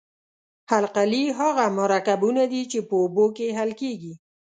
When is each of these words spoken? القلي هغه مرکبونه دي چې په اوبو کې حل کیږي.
القلي 0.77 1.25
هغه 1.39 1.65
مرکبونه 1.79 2.43
دي 2.51 2.61
چې 2.71 2.79
په 2.87 2.93
اوبو 3.01 3.25
کې 3.35 3.55
حل 3.57 3.71
کیږي. 3.81 4.13